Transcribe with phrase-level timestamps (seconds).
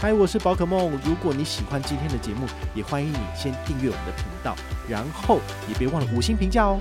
[0.00, 0.96] 嗨，我是宝可梦。
[1.04, 4.54] 如果你喜欢今天的节目，也欢迎你先订阅我们的频道，
[4.88, 6.78] 然后也别忘了五星评价哦。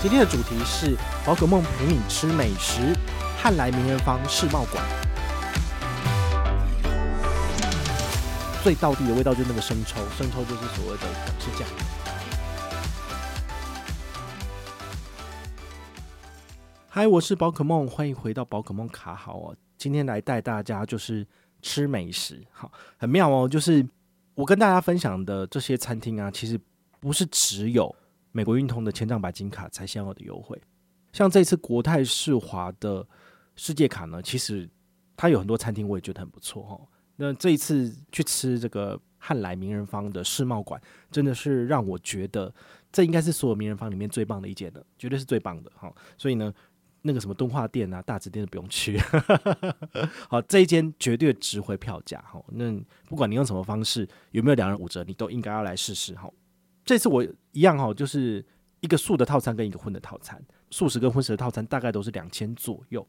[0.00, 2.96] 今天的主题是宝可梦陪你吃美食，
[3.36, 4.82] 汉来名人坊世贸馆。
[8.62, 11.68] 最道地的味道就是那个生抽，生抽就是所谓的港式酱。
[16.88, 19.54] 嗨，我是宝可梦，欢迎回到宝可梦卡好哦。
[19.76, 21.24] 今天来带大家就是
[21.60, 23.48] 吃美食，好，很妙哦。
[23.48, 23.86] 就是
[24.34, 26.58] 我跟大家分享的这些餐厅啊，其实
[27.00, 27.94] 不是只有
[28.32, 30.60] 美国运通的千丈白金卡才享有的优惠。
[31.12, 33.06] 像这次国泰世华的
[33.56, 34.68] 世界卡呢，其实
[35.16, 36.86] 它有很多餐厅，我也觉得很不错哦。
[37.16, 40.80] 那这一次去吃这个汉来名人坊的世贸馆，
[41.10, 42.54] 真的是让我觉得
[42.92, 45.92] 这应该是所有名人坊里面最棒的一间了，绝对是最棒的哈。
[46.16, 46.54] 所以呢。
[47.02, 48.98] 那个什么敦化店啊、大直店都不用去，
[50.28, 52.42] 好，这一间绝对值回票价哈。
[52.48, 52.72] 那
[53.06, 56.28] 不管你用什么方式，有没有两人五折，你都应该要来试试哈。
[56.84, 58.44] 这次我一样哈，就是
[58.80, 63.06] 一个素的套餐跟一个荤的套餐，素食跟荤食的套餐大概都是两千左右。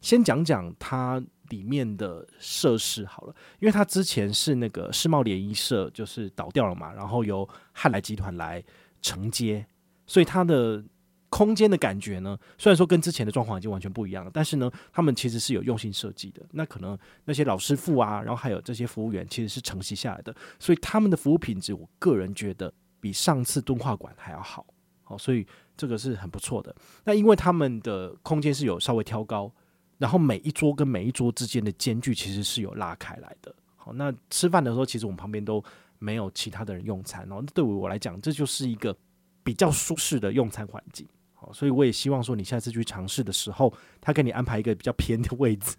[0.00, 8.62] 先讲讲它里面的设施好了，因为它之前是那个世贸联谊社就是倒掉了嘛，然后由汉来集团来
[9.00, 9.64] 承接，
[10.06, 10.84] 所以它的。
[11.30, 16.42] 空间的感觉呢，虽然说跟之前的状况已经完全不一样了，但是呢，他们其实是有用心设计的。
[16.52, 24.66] 那可能那些老师傅啊，然后还有这些服务员，其实是承袭下来的，所以他们的服务品质，我个人觉得比上次敦化馆还要好。
[25.04, 26.74] 好，所以这个是很不错的。
[27.04, 29.50] 那因为他们的空间是有稍微挑高，
[29.96, 33.54] 然后每一桌跟每一桌之间的间距其实是有拉开来的。
[33.76, 35.62] 好，那吃饭的时候，其实我们旁边都
[35.98, 38.94] 没有其他的人用餐，然后对于我来讲，这就是一个
[39.42, 41.06] 比较舒适的用餐环境。
[41.52, 45.76] 所以我也希望说，你下次去尝试的时候，他给你安排一个比较偏的位置。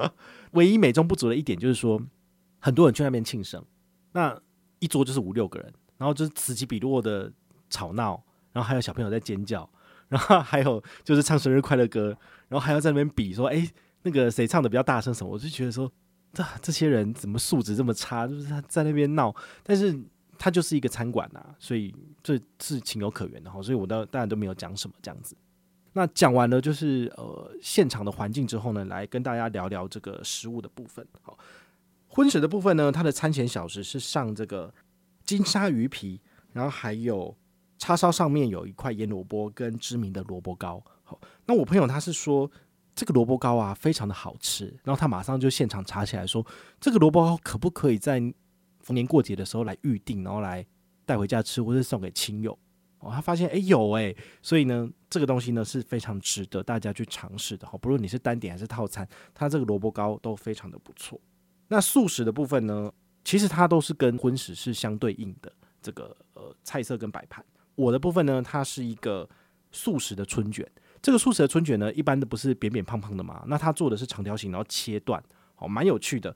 [0.52, 2.00] 唯一美中不足的一点就是说，
[2.58, 3.64] 很多人去那边庆生，
[4.12, 4.40] 那
[4.78, 7.32] 一桌就是五六个人，然后就是此起彼落的
[7.68, 9.68] 吵闹，然后还有小朋友在尖叫，
[10.08, 12.16] 然后还有就是唱生日快乐歌，
[12.48, 13.70] 然后还要在那边比说，哎，
[14.02, 15.30] 那个谁唱的比较大声什么？
[15.30, 15.90] 我就觉得说，
[16.32, 18.26] 这这些人怎么素质这么差？
[18.26, 19.98] 就是他在那边闹，但是。
[20.44, 21.90] 它就是一个餐馆呐，所以
[22.22, 25.34] 这是情有可原的哈，所以我当当然都没有讲什么这样子。
[25.94, 31.06] 那讲完了就是呃现场的环境之后呢，来跟大家聊聊这个食物的部分。
[31.22, 31.38] 好，
[32.08, 34.70] 荤食的部分呢，它的餐前小食是上这个
[35.24, 36.20] 金沙鱼皮，
[36.52, 37.34] 然后还有
[37.78, 40.84] 叉烧上面有一块腌萝卜跟知名的萝卜糕。
[41.04, 42.50] 好，那我朋友他是说
[42.94, 46.46] 这个萝卜糕啊非常的好吃，然后他马上就现场查起来说
[46.78, 48.20] 这个萝卜糕可不可以在
[48.84, 50.64] 逢年过节的时候来预定，然后来
[51.04, 52.56] 带回家吃，或是送给亲友。
[53.00, 57.66] 哦，他发现哎有哎，所以呢，这个东西呢是非常值得大家去尝试的。
[57.66, 61.20] 哈，不论你是单点还是套餐，它这个萝卜糕都非常的不错。
[61.68, 62.92] 那素食的部分呢，
[63.24, 65.52] 其实它都是跟荤食是相对应的。
[65.82, 69.28] 这个呃菜色跟摆盘，我的部分呢，它是一个
[69.70, 70.66] 素食的春卷。
[71.02, 73.44] 这个素食的春卷呢，一般的不是扁扁胖胖的嘛？
[73.46, 75.22] 那它做的是长条形，然后切断，
[75.56, 76.34] 哦，蛮有趣的。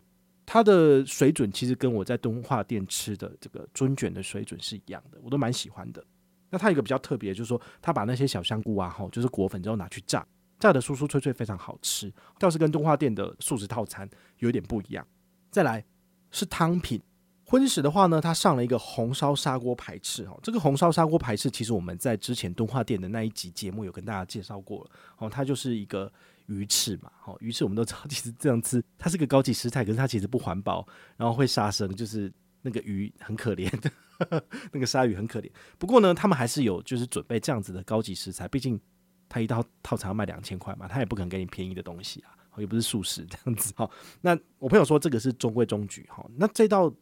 [0.51, 6.03] 它的水准其实跟我在敦化店吃的这个春卷的水准是一样的，我都蛮喜欢的。
[6.49, 10.27] 那它一个比较特别，就是说它把那些小香菇啊，吼，就是裹粉之后拿去炸，
[10.59, 12.11] 炸的酥酥脆脆，非常好吃。
[12.39, 15.07] 倒是跟敦化店的素食套餐有点不一样。
[15.51, 15.85] 再来
[16.31, 16.99] 是汤品，
[17.45, 26.11] 荤食的话呢，它上了一个红烧砂锅排翅，哈，这个红烧砂锅排翅其实我们在之前敦化店的那一集节目有跟大家介绍过了，哦，它就是一个。
[26.49, 30.87] 鱼翅嘛，好，鱼翅我们都知道，其实这样吃，它是个高级食材，可是它其实不环保，
[31.17, 32.33] 然后会杀生，就是
[32.63, 33.71] 那个鱼很可怜，
[34.73, 35.51] 那个鲨鱼很可怜。
[35.79, 38.81] 不过呢，他们还是有就是准备这样子的高级食材，毕竟
[39.29, 43.73] 他一套套餐要卖两千块嘛，他也不可能给你便宜的东西啊，又不是素食这样子。
[43.77, 43.91] 好，
[44.23, 46.93] 那我朋友说这个是中规中矩，哈，那这道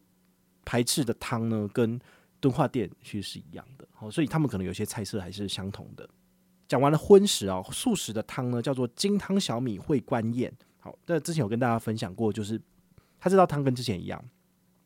[0.65, 1.97] 排翅的汤呢，跟
[2.41, 6.07] 敦化店其实是一样的，好，所以他们可能有些菜色还是相同的。
[6.67, 10.51] 讲完了荤食啊，素食的汤呢叫做金汤小米烩官燕。
[10.79, 12.61] 好，那之前有跟大家分享过，就是
[13.19, 14.23] 它这道汤跟之前一样，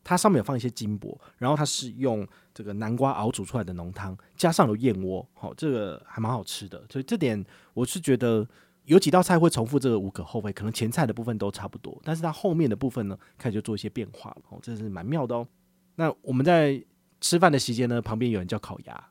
[0.04, 6.84] 它上面有放一些金箔，然后它是用这个南瓜熬煮出来的浓汤，加上有燕窝，好，这个还蛮好吃的。
[6.90, 7.44] 所以这点
[7.74, 8.48] 我是觉得
[8.86, 15.48] 有几道菜会重复，这个无可厚非，可能前菜的部分都差不多，但是它后面的部分呢，开始就做一些变化了，哦，这是蛮妙的哦。
[15.96, 16.84] 那我们在
[17.20, 19.10] 吃饭的期间呢，旁边有人叫烤鸭，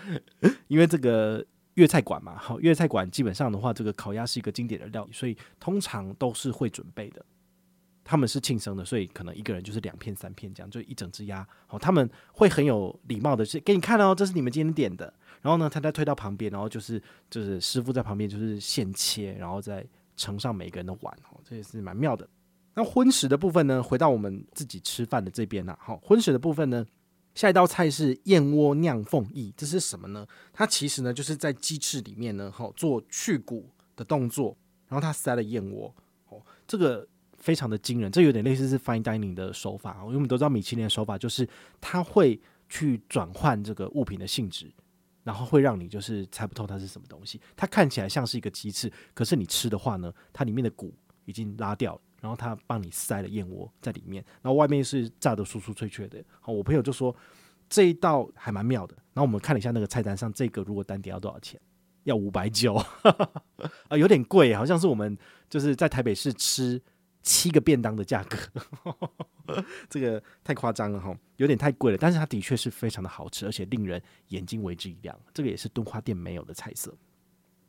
[0.68, 1.44] 因为这个。
[1.80, 7.24] 粤菜馆嘛，好，粤菜馆基本上的话，这个烤鸭是一个经典的料理，所以通常都是会准备的。
[8.04, 11.46] 他们是庆生的，所以可能一个人就是两片三片这样，就一整只鸭。
[11.66, 15.10] 好，他们会很有礼貌的，是给你看哦，这是你们今天点的。
[15.40, 19.86] 然后呢，他再推到旁边，然后就是就是师傅在旁边就是现切，然后再
[20.16, 21.16] 盛上每个人的碗。
[21.30, 22.28] 哦，这也是蛮妙的。
[22.74, 25.78] 那荤食的部分呢，回到我们自己吃饭的这边了。
[25.80, 26.84] 好，荤食的部分呢，
[27.34, 30.26] 下一道菜是燕窝酿凤翼，这是什么呢？
[30.52, 34.56] 它其实呢就是在鸡翅里面呢，好做去骨的动作，
[34.88, 35.94] 然后它塞了燕窝。
[36.28, 37.06] 哦，这个
[37.38, 39.96] 非常的惊人，这有点类似是 fine dining 的手法。
[40.02, 41.48] 因为我们都知道米其林的手法就是
[41.80, 44.70] 它会去转换这个物品的性质。
[45.22, 50.94] 然后会让你就是猜不透它是什么东西，它看起来像是一个鸡翅，可是你吃的话呢，它里面的骨
[51.30, 56.22] 已经拉掉了，然后他帮你塞了燕窝在里面，然后外面是炸得酥酥脆脆的。
[56.40, 57.14] 好，我朋友就说
[57.68, 58.94] 这一道还蛮妙的。
[59.14, 61.58] 然后我们看了一下那个菜单上，这个如果单点要多少钱？
[62.04, 62.74] 要五百九，
[63.88, 65.16] 啊，有点贵，好像是我们
[65.48, 66.82] 就是在台北市吃。
[67.22, 68.38] 七个便当的价格，
[69.90, 71.98] 这个太夸张了哈，有点太贵了。
[72.00, 75.14] 但是它的确是非常的好吃，而且令人眼睛为之一亮。
[75.34, 76.96] 这个也是敦化店没有的菜色。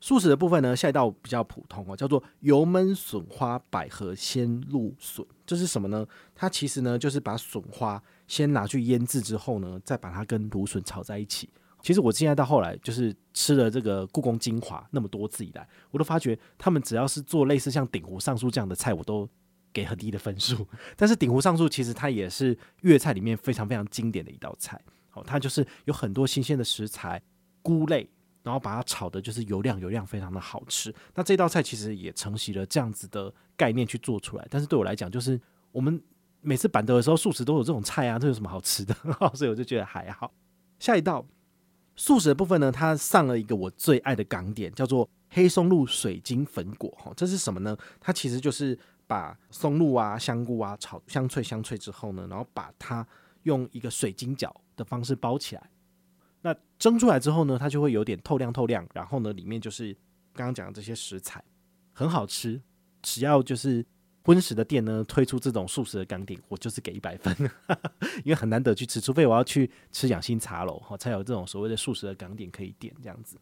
[0.02, 5.26] 素食的部分呢，下一道比较普通哦，叫做油焖笋花百合鲜露笋。
[5.46, 6.06] 这是什么呢？
[6.36, 11.50] 它其实呢就是把笋花先拿去腌制之后呢，再把它跟芦笋炒在一起。
[11.82, 19.30] 其实我现在到后来就是吃了这个故宫精华那么多次以来，我都发觉他们只要是做类似像鼎湖上树这样的菜，我都。
[19.74, 20.68] 给很低的分数，
[20.98, 24.78] 但是鼎湖上树其实它也是粤菜里面非常非常经典的一道菜。
[25.10, 27.22] 好，它就是有很多新鲜的食材、
[27.62, 28.10] 菇类，
[28.44, 30.94] 然后把它炒的就是油亮油亮，非常的好吃。
[31.16, 34.48] 那这道菜其实也承袭了这样子的概念去做出来。
[34.50, 35.40] 但是对我来讲，就是
[35.72, 36.02] 我们
[36.42, 38.96] 每次板德的时候，素食都有这种菜啊，这有什么好吃的？
[39.34, 40.34] 所以我就觉得还好。
[40.80, 41.26] 下一道
[41.96, 46.90] 素食的部分呢，它上了一个我最爱的港点，叫做黑松露水晶粉果。
[46.98, 47.78] 哈，这是什么呢？
[48.00, 48.78] 它其实就是。
[49.08, 53.06] 把松露啊、香菇啊炒香脆香脆之后呢，然后把它
[53.44, 55.70] 用一个水晶饺的方式包起来。
[56.42, 58.88] 那蒸出来之后呢，它就会有点透亮透亮。
[58.94, 59.94] 然后呢，里面就是
[60.34, 61.44] 刚刚讲的这些食材，
[61.94, 62.62] 很好吃。
[63.02, 63.86] 只要就是
[64.24, 67.36] 荤食的店呢推出这种素食的港点，我就是给一百分，
[68.24, 73.38] 因为很难得去吃，除非我要去吃养心茶楼哈，才有这种所谓的素食的港点可以点这样子。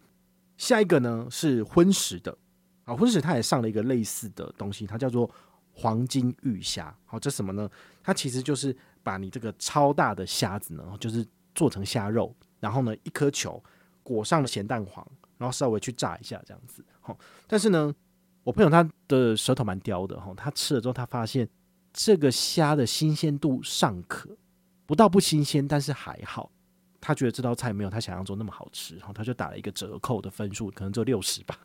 [0.58, 2.38] 下一个呢是荤食的
[2.86, 5.30] 啊，荤食它也上了一个类似的东西，它叫做。
[5.72, 7.70] 黄金玉虾，好，这什么呢？
[8.04, 11.26] 它其实就是把你这个超大的虾子呢，就是
[11.56, 13.62] 做成虾肉，然后呢，一颗球
[14.04, 15.06] 裹上了咸蛋黄，
[15.38, 16.84] 然后稍微去炸一下，这样子。
[17.02, 17.18] 好，
[17.48, 17.94] 但是呢，
[18.44, 21.48] 我朋友他的舌头蛮刁的，哈，他吃了之后，他发现
[21.94, 24.38] 这个虾的新鲜度尚可，
[24.86, 26.52] 不到不新鲜，但是还好。
[27.02, 31.58] 他觉得这道菜没有他想象中那么好吃，然后他就打了一个折扣的分数，可能就六十吧。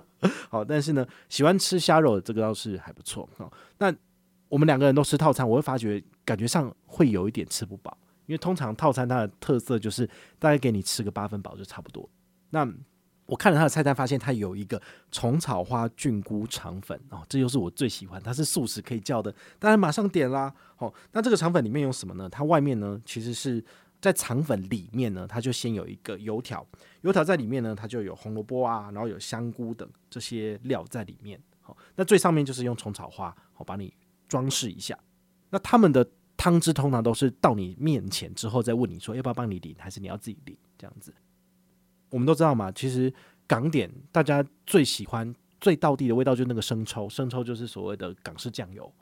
[0.50, 3.26] 好，但是呢，喜欢吃虾肉的这个倒是还不错。
[3.78, 3.90] 那
[4.50, 7.96] 我们两个人都吃套餐，我会发觉感觉上会有一点吃不饱，
[8.32, 10.08] 因为通常套餐它的特色就是
[10.38, 12.08] 大概给你吃个八分饱就差不多。
[12.50, 12.66] 那
[13.26, 14.80] 我看了他的菜单，发现他有一个
[15.10, 20.52] 虫草花菌菇肠粉哦，这又是我最喜欢，它是素食可以叫的，当然马上点啦。
[20.76, 22.28] 好，那这个肠粉里面有什么呢？
[22.28, 23.64] 它外面呢其实是。
[24.02, 26.66] 在肠粉里面呢，它就先有一个油条，
[27.02, 31.40] 油条在里面呢，它就有红萝卜啊，然后有香菇等这些料在里面。
[31.60, 33.94] 好，那最上面就是用虫草花，好把你
[34.26, 34.98] 装饰一下。
[35.50, 36.04] 那他们的
[36.42, 41.14] 汤汁通常都是到你面前之后再问你说要不要帮你淋，还是你要自己淋这样子。
[42.10, 43.14] 我们都知道嘛，其实
[43.46, 48.92] 港点大家最喜欢最道地的味道就是那个生抽，生抽就是所谓的港式酱油。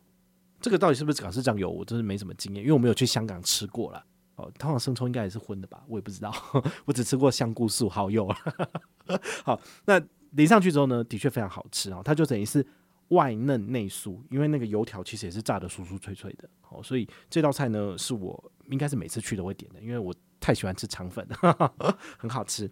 [0.60, 4.04] 这个到底是不是港式酱油，我真是没什么经验，因为我没有去香港吃过了。
[4.36, 5.82] 哦，通常生抽应该也是荤的吧？
[5.88, 6.30] 我也不知道，
[6.84, 8.28] 我只吃过香菇素蚝油。
[9.42, 9.98] 好，那
[10.32, 12.02] 淋上去之后呢，的确非常好吃哦。
[12.04, 12.66] 它就等于是
[13.10, 16.48] 外嫩内酥，因为那个油条其实也是炸得酥酥脆脆的。
[16.68, 21.26] 哦，所以这道菜呢，是我应该是每次去都会点的，因为我太喜欢吃肠粉，
[22.18, 22.70] 很好吃。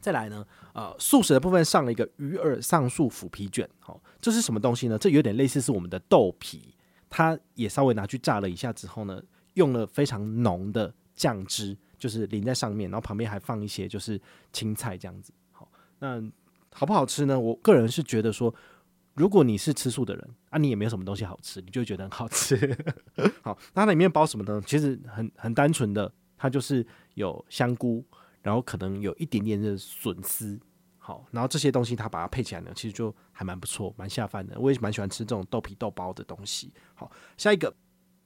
[0.00, 3.68] 再来呢，呃，素食的部分上了一个鱼耳上素腐皮卷。
[3.86, 4.98] 哦，这是什么东西呢？
[4.98, 6.74] 这有点类似是我们的豆皮，
[7.08, 9.22] 它也稍微拿去炸了一下之后呢。
[9.54, 14.18] 用了非常浓的酱汁，就是淋在上面，然后旁边还放一些就是
[14.52, 15.32] 青菜这样子。
[15.50, 16.22] 好，那
[16.72, 17.38] 好不好吃呢？
[17.38, 18.54] 我个人是觉得说，
[19.14, 22.56] 如果你是吃素的人啊，你也没有什么东西好吃，你就觉得很好吃。
[23.42, 24.62] 好，那它里面包什么呢？
[24.66, 28.04] 其实很很单纯的，它就是有香菇，
[28.42, 30.58] 然后可能有一点点的笋丝。
[30.98, 34.58] 好，然后这些东西它把它配起来呢，其实就还蛮不错，蛮下饭的。
[34.60, 36.72] 我也蛮喜欢吃这种豆皮豆包的东西。
[36.94, 37.74] 好，下一个。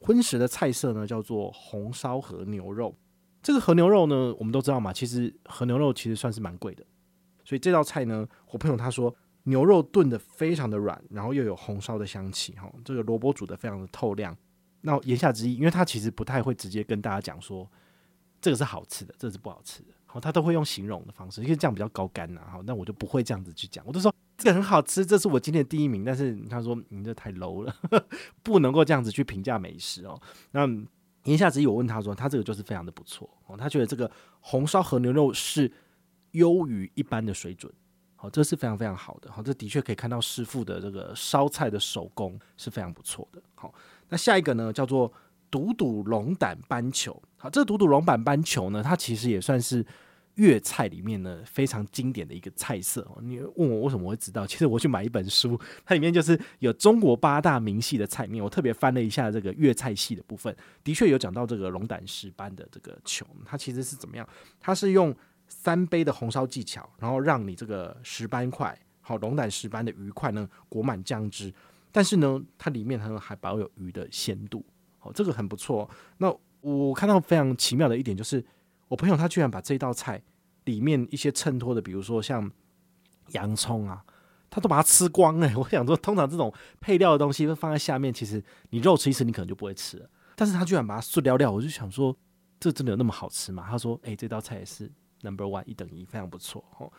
[0.01, 2.95] 荤食的菜色呢，叫做红烧和牛肉。
[3.43, 6.85] 这个和牛肉呢，我们都知道嘛，其实和牛肉其实算是蛮贵的。
[7.43, 14.37] 所以这道菜呢，我朋友他说牛肉炖得非常的软，然后又有红烧的香气，哈，这个萝卜煮得非常的透亮。
[14.83, 17.71] 那言下之意，因为他其实不太会直接跟大家讲说
[18.41, 26.05] 这个是好吃的，这个是不好吃的，好，他都会用形容的方式，因为这样比较高干呐，哈，那我就不会这样子去讲，我就说这个很好吃，这是我今天的第一名。
[26.05, 27.75] 但是他说你这太 low 了，
[28.43, 30.21] 不能够这样子去评价美食哦。
[30.51, 30.67] 那
[31.25, 34.11] 言下之意，我问他说，他这个就是非常的不错哦，他觉得这个
[34.41, 35.71] 红烧和牛肉是
[36.33, 37.73] 优于一般的水准。
[38.25, 39.31] 好，这是非常非常好的。
[39.31, 43.43] 好，这的确可以看到师傅的这个烧菜的手工是非常不错的。
[43.55, 43.75] 好，
[44.09, 45.13] 那下一个呢，叫做
[45.51, 47.23] 嘟嘟龙胆斑球。
[47.37, 49.85] 好，这个嘟嘟龙胆斑球呢，它其实也算是
[50.37, 53.07] 粤菜里面呢非常经典的一个菜色。
[53.21, 54.47] 你问我为什么会知道？
[54.47, 58.43] 其实我去买一本书，它里面就是有中国八大名系的菜面。
[58.43, 64.27] 我特别翻了一下这个粤菜系的部分，的确有讲到这个龙胆石斑的这个球，它其实是怎么样？
[64.59, 65.15] 它是用
[65.55, 71.53] 三杯的红烧技巧，然后让你这个石斑块，好龙胆石斑的鱼块呢裹满酱汁，
[71.93, 74.65] 但是呢，它里面还还保有鱼的鲜度，
[74.99, 75.89] 好，这个很不错。
[76.19, 78.45] 那我看到非常奇妙的一点就是，
[78.89, 80.21] 我朋友他居然把这道菜
[80.65, 82.51] 里面一些衬托的，比如说像
[83.29, 84.05] 洋葱啊，
[84.51, 85.55] 他都把它吃光哎。
[85.57, 90.11] 我想说，通常这种配料的东西放在下面，其实你肉吃一吃，你可能就不会吃了。
[90.37, 92.17] 但是他居然把它碎掉掉，我就想说，
[92.59, 93.67] 这真的有那么好吃吗？
[93.71, 94.91] 他说，诶，这道菜也是。
[95.25, 96.93] Number one 一等一，非常不错哦。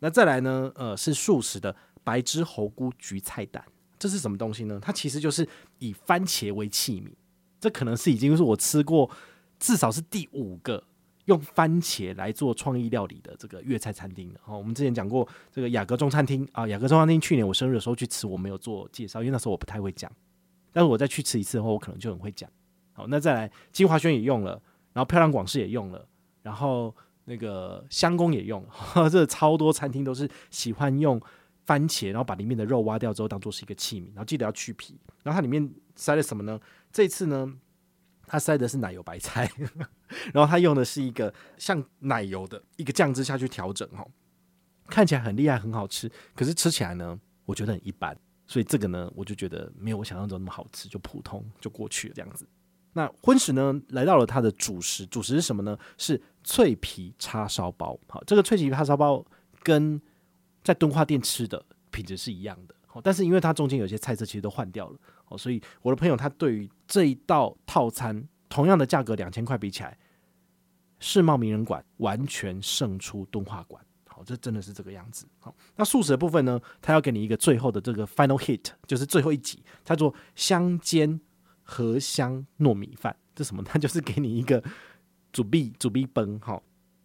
[0.00, 0.70] 那再来呢？
[0.74, 3.64] 呃，是素食的白汁猴菇焗菜蛋，
[3.98, 4.78] 这是什么东西呢？
[4.80, 7.10] 它其实就是以番茄为器皿，
[7.58, 9.10] 这可能是已经是我吃过
[9.58, 10.82] 至少是第五个
[11.26, 14.40] 用番茄来做创意料理的这个粤菜餐厅了。
[14.46, 20.10] 哦，我们之前讲过这个雅阁中餐厅啊，雅阁中餐厅去年我生日的时候去吃，我没有做介绍，因为那时候我不太会讲。
[20.72, 22.50] 但是我再去吃一次的话，我可能就很会讲。
[22.94, 24.52] 好，那再来金华轩也用了，
[24.92, 26.06] 然后漂亮广式也用了，
[26.42, 26.94] 然后。
[27.30, 28.66] 那个香宫也用，
[29.08, 31.20] 这超多餐厅都是喜欢用
[31.64, 34.98] 番茄，然后把里面的肉挖掉之后当做是一个器皿，然后记得要去皮。
[35.22, 36.58] 然后它里面塞了什么呢？
[36.92, 37.54] 这次呢，
[38.26, 39.48] 它塞的是奶油白菜，
[40.34, 44.04] 然后它用的是一个像奶油的一个酱汁下去调整，哈，
[44.88, 46.10] 看起来很厉害，很好吃。
[46.34, 48.18] 可是吃起来呢，我觉得很一般。
[48.48, 52.44] 所以这个呢，我就觉得没有我想象中那么好吃，就普通就过去了这样子。
[52.92, 55.78] 那荤食呢，来到了它的主食，主食是什么呢？
[55.96, 57.98] 是脆皮叉烧包。
[58.08, 59.24] 好，这个脆皮叉烧包
[59.62, 60.00] 跟
[60.62, 62.74] 在敦化店吃的品质是一样的。
[62.86, 69.96] 好，但是因为它中间有些菜色其实都换掉了，好，所以我的朋友他对于这一道套餐同样的价格两千块比起来，
[70.98, 73.84] 世贸名人馆完全胜出敦化馆。
[74.06, 75.26] 好，这真的是这个样子。
[75.38, 81.20] 好，那素食的部分呢，他要给你一个最后的这个 final hit，就是最后一集，叫做香煎。
[81.62, 83.62] 荷香糯米饭，这什么？
[83.62, 84.60] 它就是给你一个
[85.32, 86.60] 煮币煮币崩哈。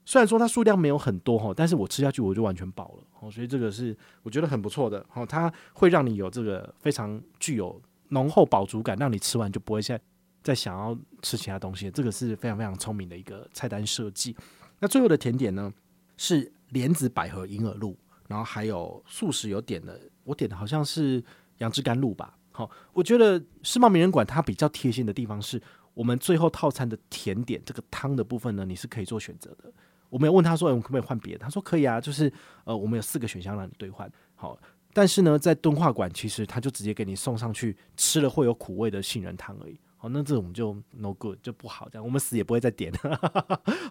[0.06, 3.32] 虽然说它数量没有很多哈，但是我吃下去我就完全饱了哦。
[3.32, 5.26] 所以这个是我觉得很不错的哦。
[5.26, 10.00] 它会让你有这个非常具有浓厚饱足感，让你吃完就不会再
[10.44, 11.90] 再想要吃其他东西。
[11.90, 14.36] 这个是非常非常聪明的一个菜单设计。
[14.80, 15.74] 那最后的甜点呢，
[16.18, 21.24] 是莲子百合银耳露，然后还有素食有点的，我点的好像是
[21.58, 22.38] 杨枝甘露吧。
[22.52, 25.60] 好，我觉得世贸名人馆它比较贴心的地方是，
[25.96, 29.74] 我们最后套餐的甜点这个汤的部分呢，你是可以做选择的。
[30.10, 31.40] 我们有问他说，我们可不可以换别的？
[31.40, 32.32] 他说可以啊，就是
[32.66, 34.10] 呃，我们有四个选项让你兑换。
[34.36, 34.56] 好，
[34.94, 39.80] 但是呢，在敦化馆其实他就直接给你送上去，吃了会有苦味的杏仁汤而已。
[39.98, 42.94] 好，那这种就 no good 就不好，这样我们死也不会再点。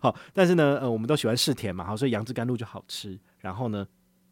[0.00, 3.18] 好，但是呢，呃，我们都喜欢试甜嘛，好，所以杨枝甘露就好吃。
[3.38, 3.86] 然后呢，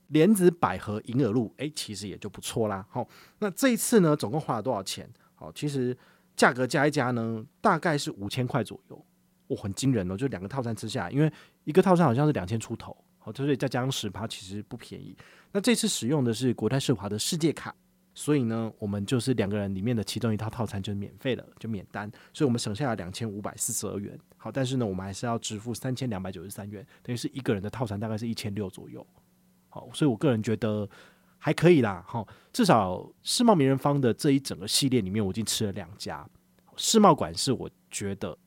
[0.08, 2.86] 莲子百合银耳露，诶、其实也就不错啦。
[2.90, 3.06] 好，
[3.40, 5.10] 那这一次呢，总共花了多少钱？
[5.34, 5.96] 好，其实
[6.42, 9.04] 价格加一加呢，大概是五千块左右，哇、
[9.46, 10.16] 哦，很惊人哦！
[10.16, 11.32] 就两个套餐吃下，因为
[11.62, 15.16] 一个套餐好像是两千出头，好，所以再加上十趴，其实不便宜。
[15.52, 17.72] 那这次使用的是国泰世华的世界卡，
[18.12, 24.18] 所以呢，我们就是两个人里面的其中一套套餐就免费了，就免单，所以我们省下了两千五百四十二元。
[24.37, 29.06] 好，但是呢，我们还是要支付三千两百九十三元，等于是一个人的套餐大概是一千六左右。
[29.68, 30.90] 好，所以我个人觉得
[31.44, 32.04] 还可以啦。
[32.06, 36.25] 好，至少世贸名人坊的这一整个系列里面，我已经吃了两家。
[36.76, 38.38] 世贸馆是我觉得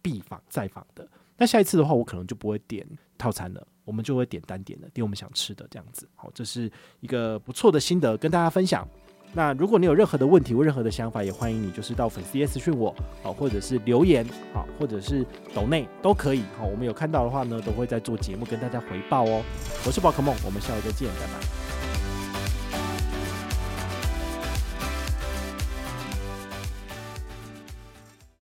[0.00, 1.06] 必访再访的。
[1.36, 2.86] 那下一次的话，我可能就不会点
[3.18, 6.08] 套餐了，我们就会点单点的，点我们想吃的这样子。
[6.16, 8.88] 好，这是一个不错的心得跟大家分享。
[9.34, 19.44] 那如果你有任何的问题或任何的想法，也欢迎你就是到粉丝页私讯我，好，或者是留言，好，或者是抖内都可以，好，我们有看到的话呢，都会在做节目跟大家回报哦。
[19.86, 21.69] 我是宝可梦，我们下回再见，拜拜。